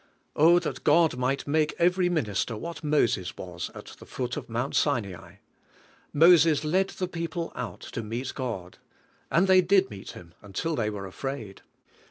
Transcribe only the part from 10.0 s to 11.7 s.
Him until they were afraid.